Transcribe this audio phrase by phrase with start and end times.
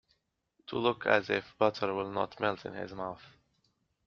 [0.65, 3.21] To look as if butter will not melt in his mouth.